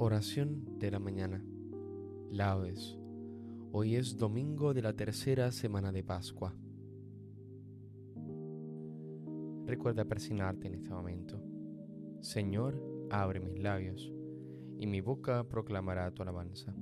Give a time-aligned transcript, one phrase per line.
[0.00, 1.44] Oración de la mañana.
[2.30, 2.96] Laudes.
[3.72, 6.54] Hoy es domingo de la tercera semana de Pascua.
[9.66, 11.42] Recuerda persignarte en este momento.
[12.20, 14.12] Señor, abre mis labios,
[14.78, 16.72] y mi boca proclamará tu alabanza.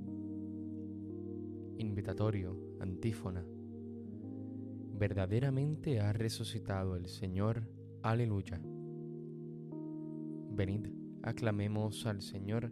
[1.79, 3.43] Invitatorio, antífona.
[4.93, 7.67] Verdaderamente ha resucitado el Señor.
[8.03, 8.61] Aleluya.
[10.51, 10.89] Venid,
[11.23, 12.71] aclamemos al Señor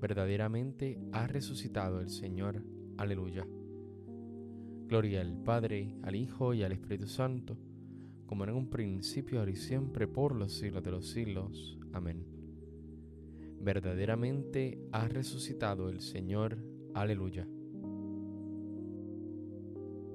[0.00, 2.62] verdaderamente ha resucitado el Señor.
[2.96, 3.46] Aleluya.
[4.86, 7.56] Gloria al Padre, al Hijo y al Espíritu Santo,
[8.26, 11.78] como en un principio, ahora y siempre, por los siglos de los siglos.
[11.92, 12.24] Amén.
[13.60, 16.58] Verdaderamente ha resucitado el Señor.
[16.94, 17.48] Aleluya.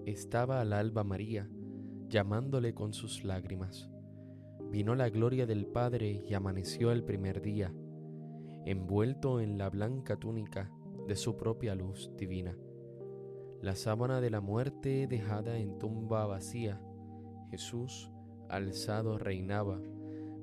[0.05, 1.49] Estaba al alba María,
[2.07, 3.89] llamándole con sus lágrimas.
[4.71, 7.73] Vino la gloria del Padre y amaneció el primer día
[8.65, 10.71] envuelto en la blanca túnica
[11.07, 12.55] de su propia luz divina.
[13.61, 16.81] La sábana de la muerte dejada en tumba vacía,
[17.49, 18.11] Jesús
[18.49, 19.81] alzado reinaba,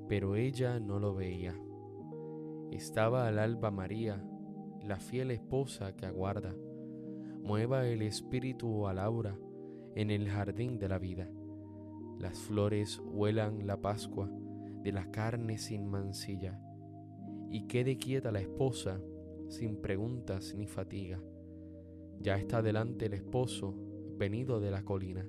[0.09, 1.55] pero ella no lo veía.
[2.71, 4.25] Estaba al alba María,
[4.83, 6.55] la fiel esposa que aguarda.
[7.43, 9.39] Mueva el espíritu a Laura
[9.95, 11.31] en el jardín de la vida.
[12.19, 14.29] Las flores huelan la Pascua
[14.83, 16.61] de la carne sin mancilla
[17.51, 19.01] y quede quieta la esposa
[19.49, 21.21] sin preguntas ni fatiga.
[22.21, 23.75] Ya está delante el esposo
[24.17, 25.27] venido de la colina.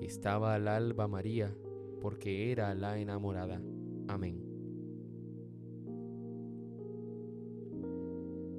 [0.00, 1.54] Estaba al alba María
[2.00, 3.62] porque era la enamorada.
[4.08, 4.50] Amén.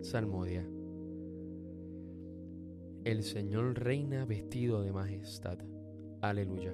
[0.01, 0.67] Salmodia.
[3.03, 5.57] El Señor reina vestido de majestad.
[6.21, 6.73] Aleluya.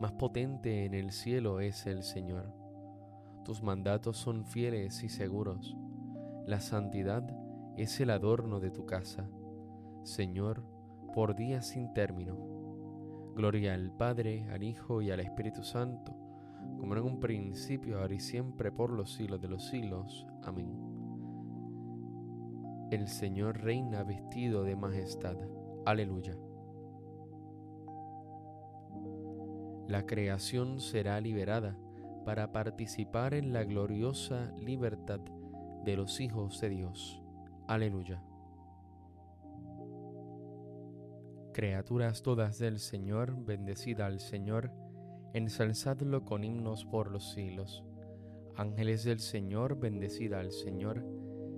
[0.00, 2.52] más potente en el cielo es el Señor.
[3.44, 5.76] Tus mandatos son fieles y seguros.
[6.46, 7.24] La santidad
[7.76, 9.28] es el adorno de tu casa.
[10.02, 10.64] Señor,
[11.14, 12.36] por días sin término.
[13.34, 16.14] Gloria al Padre, al Hijo y al Espíritu Santo,
[16.78, 20.26] como en un principio, ahora y siempre, por los siglos de los siglos.
[20.42, 20.70] Amén.
[22.90, 25.36] El Señor reina vestido de majestad.
[25.84, 26.36] Aleluya.
[29.88, 31.76] La creación será liberada
[32.24, 35.20] para participar en la gloriosa libertad
[35.84, 37.22] de los hijos de Dios.
[37.68, 38.20] Aleluya.
[41.52, 44.72] Criaturas todas del Señor, bendecida al Señor,
[45.32, 47.84] ensalzadlo con himnos por los siglos.
[48.56, 51.04] Ángeles del Señor, bendecida al Señor.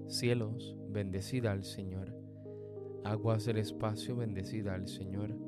[0.07, 2.15] Cielos, bendecida al Señor.
[3.05, 5.48] Aguas del espacio, bendecida al Señor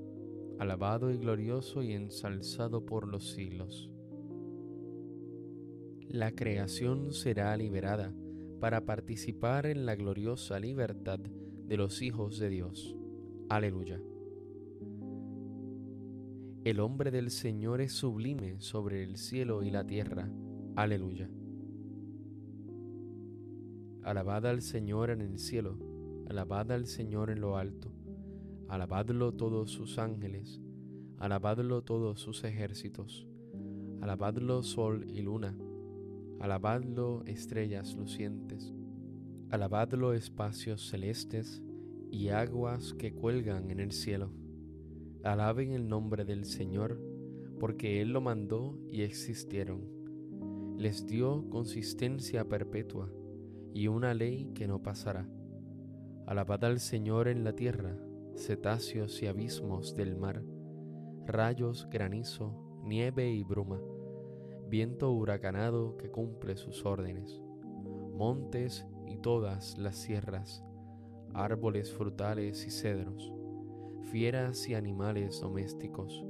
[0.61, 3.89] alabado y glorioso y ensalzado por los siglos.
[6.07, 8.13] La creación será liberada
[8.59, 12.95] para participar en la gloriosa libertad de los hijos de Dios.
[13.49, 13.99] Aleluya.
[16.63, 20.29] El hombre del Señor es sublime sobre el cielo y la tierra.
[20.75, 21.27] Aleluya.
[24.03, 25.79] Alabad al Señor en el cielo,
[26.29, 27.91] alabad al Señor en lo alto,
[28.71, 30.59] alabadlo todos sus ángeles,
[31.19, 33.27] alabadlo todos sus ejércitos,
[34.01, 35.55] alabadlo sol y luna,
[36.39, 38.73] alabadlo estrellas lucientes,
[39.49, 41.61] alabadlo espacios celestes
[42.09, 44.31] y aguas que cuelgan en el cielo
[45.23, 46.99] Alaben el nombre del Señor,
[47.59, 49.85] porque Él lo mandó y existieron.
[50.79, 53.13] Les dio consistencia perpetua
[53.71, 55.29] y una ley que no pasará.
[56.25, 57.95] Alabad al Señor en la tierra,
[58.35, 60.43] cetáceos y abismos del mar,
[61.25, 63.81] rayos, granizo, nieve y bruma,
[64.67, 67.41] viento huracanado que cumple sus órdenes,
[68.13, 70.63] montes y todas las sierras,
[71.33, 73.33] árboles frutales y cedros
[74.11, 76.25] fieras y animales domésticos,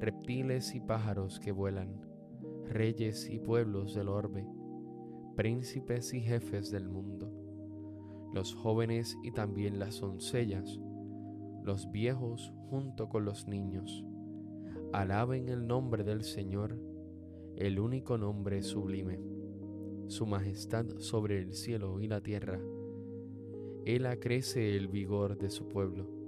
[0.00, 2.00] reptiles y pájaros que vuelan,
[2.66, 4.44] reyes y pueblos del orbe,
[5.36, 7.32] príncipes y jefes del mundo,
[8.34, 10.80] los jóvenes y también las doncellas,
[11.62, 14.04] los viejos junto con los niños.
[14.92, 16.78] Alaben el nombre del Señor,
[17.56, 19.20] el único nombre sublime,
[20.08, 22.60] su majestad sobre el cielo y la tierra.
[23.84, 26.20] Él acrece el vigor de su pueblo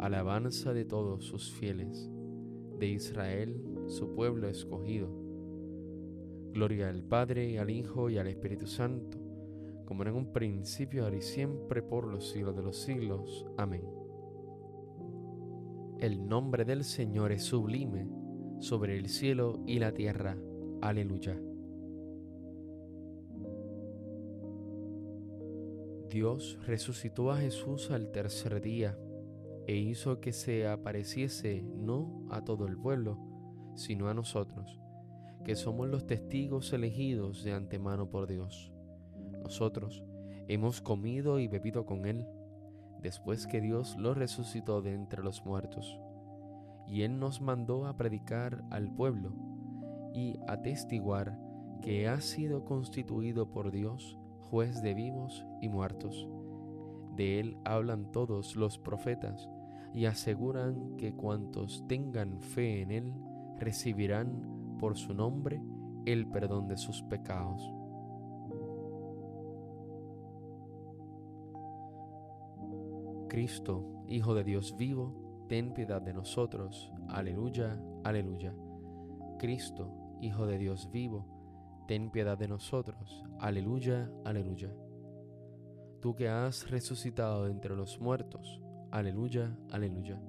[0.00, 2.10] alabanza de todos sus fieles,
[2.78, 5.10] de Israel, su pueblo escogido.
[6.54, 9.18] Gloria al Padre, al Hijo y al Espíritu Santo,
[9.84, 13.46] como en un principio, ahora y siempre, por los siglos de los siglos.
[13.58, 13.99] Amén.
[16.00, 18.08] El nombre del Señor es sublime
[18.60, 20.34] sobre el cielo y la tierra.
[20.80, 21.38] Aleluya.
[26.08, 28.98] Dios resucitó a Jesús al tercer día
[29.66, 33.18] e hizo que se apareciese no a todo el pueblo,
[33.74, 34.80] sino a nosotros,
[35.44, 38.72] que somos los testigos elegidos de antemano por Dios.
[39.42, 40.02] Nosotros
[40.48, 42.26] hemos comido y bebido con Él,
[43.00, 45.98] después que Dios lo resucitó de entre los muertos,
[46.86, 49.32] y Él nos mandó a predicar al pueblo
[50.12, 51.38] y atestiguar
[51.82, 54.18] que ha sido constituido por Dios
[54.50, 56.28] juez de vivos y muertos.
[57.14, 59.48] De Él hablan todos los profetas,
[59.94, 63.12] y aseguran que cuantos tengan fe en Él
[63.58, 65.60] recibirán por su nombre
[66.06, 67.72] el perdón de sus pecados.
[73.30, 76.92] Cristo, Hijo de Dios vivo, ten piedad de nosotros.
[77.08, 78.52] Aleluya, aleluya.
[79.38, 83.22] Cristo, Hijo de Dios vivo, ten piedad de nosotros.
[83.38, 84.74] Aleluya, aleluya.
[86.00, 88.60] tú que has resucitado entre los muertos.
[88.90, 90.20] Aleluya, aleluya.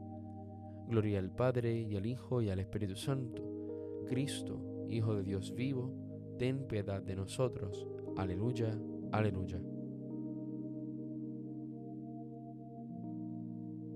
[0.87, 3.41] Gloria al Padre y al Hijo y al Espíritu Santo.
[4.07, 5.91] Cristo, Hijo de Dios vivo,
[6.37, 7.87] ten piedad de nosotros.
[8.15, 8.77] Aleluya,
[9.11, 9.59] aleluya.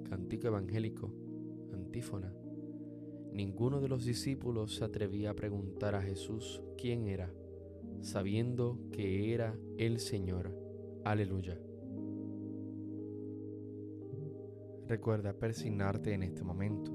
[0.09, 1.11] Cántico evangélico,
[1.73, 2.33] antífona.
[3.33, 7.33] Ninguno de los discípulos se atrevía a preguntar a Jesús quién era,
[8.01, 10.55] sabiendo que era el Señor.
[11.03, 11.59] Aleluya.
[14.87, 16.91] Recuerda persignarte en este momento.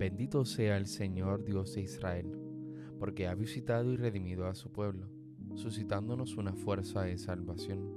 [0.00, 2.30] Bendito sea el Señor Dios de Israel,
[2.98, 5.08] porque ha visitado y redimido a su pueblo,
[5.56, 7.92] suscitándonos una fuerza de salvación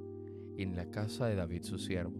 [0.58, 2.20] en la casa de David su siervo,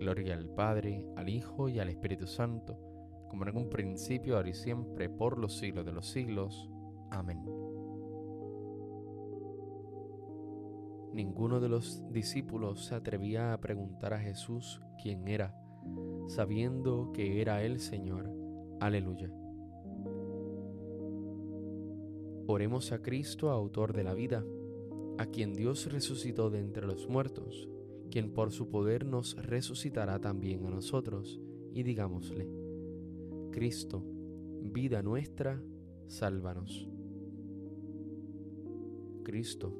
[0.00, 2.78] Gloria al Padre, al Hijo y al Espíritu Santo,
[3.28, 6.70] como en un principio, ahora y siempre, por los siglos de los siglos.
[7.10, 7.44] Amén.
[11.12, 15.54] Ninguno de los discípulos se atrevía a preguntar a Jesús quién era,
[16.28, 18.32] sabiendo que era el Señor.
[18.80, 19.30] Aleluya.
[22.46, 24.42] Oremos a Cristo, autor de la vida,
[25.18, 27.68] a quien Dios resucitó de entre los muertos,
[28.10, 31.40] quien por su poder nos resucitará también a nosotros,
[31.72, 32.48] y digámosle,
[33.52, 34.04] Cristo,
[34.62, 35.62] vida nuestra,
[36.06, 36.88] sálvanos.
[39.22, 39.76] Cristo,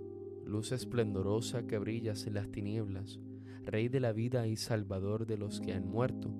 [0.46, 3.20] luz esplendorosa que brillas en las tinieblas,
[3.64, 6.32] Rey de la vida y Salvador de los que han muerto,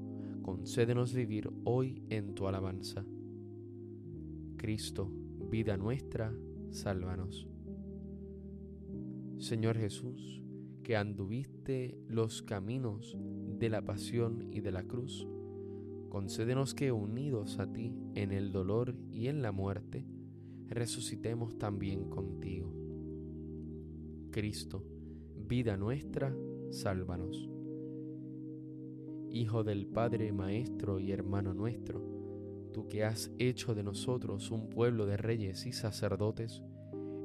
[0.42, 3.04] concédenos vivir hoy en tu alabanza.
[4.56, 5.10] Cristo,
[5.50, 6.34] vida nuestra,
[6.70, 7.46] sálvanos.
[9.38, 10.42] Señor Jesús,
[10.82, 13.16] que anduviste los caminos
[13.58, 15.26] de la pasión y de la cruz,
[16.08, 20.04] concédenos que unidos a ti en el dolor y en la muerte,
[20.68, 22.72] resucitemos también contigo.
[24.30, 24.84] Cristo,
[25.36, 26.34] vida nuestra,
[26.70, 27.50] sálvanos.
[29.30, 32.02] Hijo del Padre, Maestro y hermano nuestro,
[32.72, 36.62] tú que has hecho de nosotros un pueblo de reyes y sacerdotes,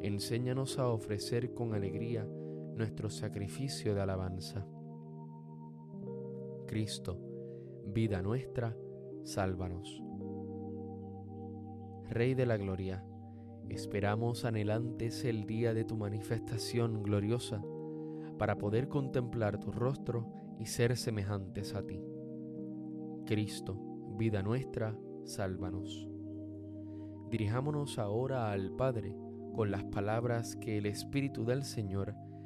[0.01, 2.27] enséñanos a ofrecer con alegría
[2.75, 4.67] nuestro sacrificio de alabanza.
[6.67, 7.19] Cristo,
[7.87, 8.75] vida nuestra,
[9.23, 10.03] sálvanos.
[12.09, 13.05] Rey de la Gloria,
[13.69, 17.63] esperamos anhelantes el día de tu manifestación gloriosa
[18.37, 20.27] para poder contemplar tu rostro
[20.59, 22.03] y ser semejantes a ti.
[23.25, 23.77] Cristo,
[24.17, 26.09] vida nuestra, sálvanos.
[27.29, 29.15] Dirijámonos ahora al Padre
[29.55, 32.13] con las palabras que el Espíritu del Señor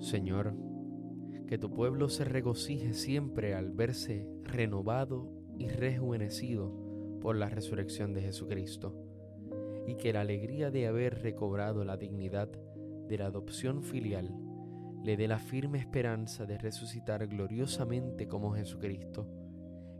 [0.00, 0.54] Señor,
[1.46, 6.72] que tu pueblo se regocije siempre al verse renovado y rejuvenecido
[7.20, 8.94] por la resurrección de Jesucristo,
[9.86, 12.48] y que la alegría de haber recobrado la dignidad
[13.08, 14.34] de la adopción filial
[15.02, 19.26] le dé la firme esperanza de resucitar gloriosamente como Jesucristo,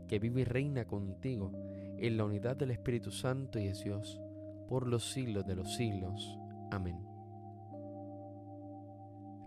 [0.07, 1.51] que vive y reina contigo
[1.97, 4.21] en la unidad del Espíritu Santo y es Dios,
[4.67, 6.37] por los siglos de los siglos.
[6.71, 7.18] Amén.